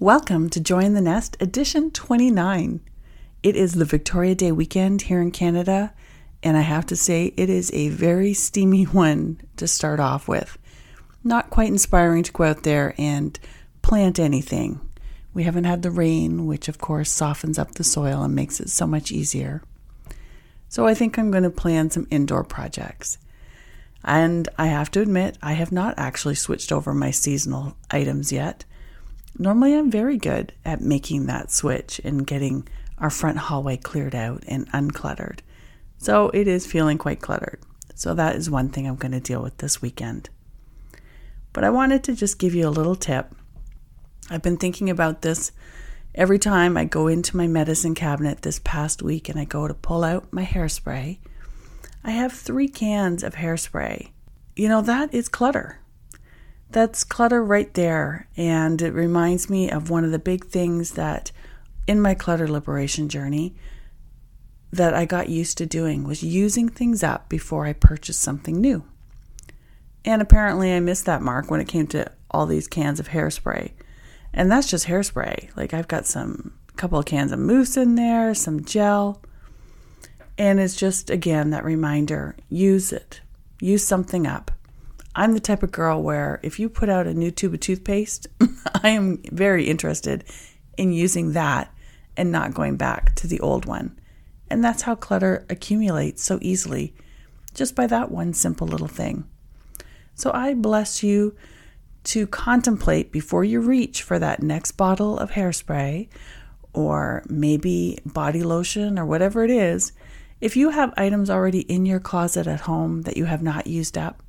[0.00, 2.80] Welcome to Join the Nest edition 29.
[3.42, 5.92] It is the Victoria Day weekend here in Canada,
[6.42, 10.56] and I have to say it is a very steamy one to start off with.
[11.22, 13.38] Not quite inspiring to go out there and
[13.82, 14.80] plant anything.
[15.34, 18.70] We haven't had the rain, which of course softens up the soil and makes it
[18.70, 19.62] so much easier.
[20.70, 23.18] So I think I'm going to plan some indoor projects.
[24.02, 28.64] And I have to admit, I have not actually switched over my seasonal items yet.
[29.40, 34.44] Normally, I'm very good at making that switch and getting our front hallway cleared out
[34.46, 35.38] and uncluttered.
[35.96, 37.58] So it is feeling quite cluttered.
[37.94, 40.28] So that is one thing I'm going to deal with this weekend.
[41.54, 43.34] But I wanted to just give you a little tip.
[44.28, 45.52] I've been thinking about this
[46.14, 49.72] every time I go into my medicine cabinet this past week and I go to
[49.72, 51.18] pull out my hairspray.
[52.04, 54.10] I have three cans of hairspray.
[54.54, 55.80] You know, that is clutter
[56.72, 58.28] that's clutter right there.
[58.36, 61.32] And it reminds me of one of the big things that
[61.86, 63.54] in my clutter liberation journey
[64.72, 68.84] that I got used to doing was using things up before I purchased something new.
[70.04, 73.72] And apparently I missed that mark when it came to all these cans of hairspray.
[74.32, 75.54] And that's just hairspray.
[75.56, 79.20] Like I've got some couple of cans of mousse in there, some gel.
[80.38, 83.20] And it's just again that reminder, use it.
[83.60, 84.50] Use something up.
[85.14, 88.28] I'm the type of girl where if you put out a new tube of toothpaste,
[88.82, 90.24] I am very interested
[90.76, 91.74] in using that
[92.16, 93.98] and not going back to the old one.
[94.48, 96.94] And that's how clutter accumulates so easily,
[97.54, 99.24] just by that one simple little thing.
[100.14, 101.34] So I bless you
[102.04, 106.08] to contemplate before you reach for that next bottle of hairspray
[106.72, 109.92] or maybe body lotion or whatever it is.
[110.40, 113.98] If you have items already in your closet at home that you have not used
[113.98, 114.22] up,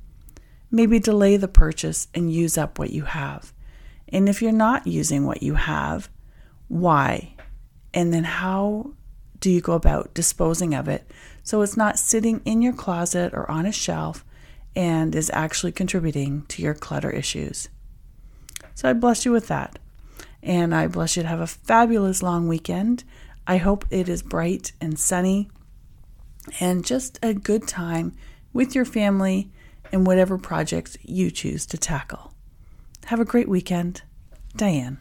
[0.72, 3.52] maybe delay the purchase and use up what you have.
[4.08, 6.08] And if you're not using what you have,
[6.68, 7.34] why?
[7.94, 8.92] And then how
[9.38, 11.10] do you go about disposing of it
[11.42, 14.24] so it's not sitting in your closet or on a shelf
[14.74, 17.68] and is actually contributing to your clutter issues?
[18.74, 19.78] So I bless you with that.
[20.42, 23.04] And I bless you to have a fabulous long weekend.
[23.46, 25.50] I hope it is bright and sunny
[26.58, 28.16] and just a good time
[28.52, 29.50] with your family
[29.92, 32.32] in whatever projects you choose to tackle.
[33.06, 34.02] Have a great weekend.
[34.56, 34.98] Diane.